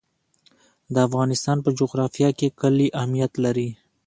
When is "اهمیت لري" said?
2.99-3.69